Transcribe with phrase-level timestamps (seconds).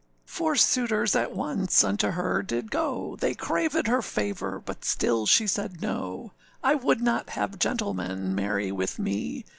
[0.25, 5.45] Four suitors at once unto her did go, They cravèd her favour, but still she
[5.45, 6.31] said no;
[6.63, 9.45] I would not have gentlemen marry with me!